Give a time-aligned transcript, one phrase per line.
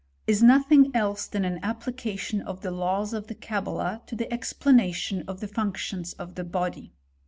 [0.25, 4.33] is nothing else than an ap plication of the laws of the Cabala to the
[4.33, 6.91] explanation of the functions of the body.